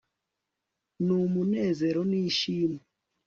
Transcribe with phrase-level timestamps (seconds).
[1.05, 2.81] numunezero nishimwe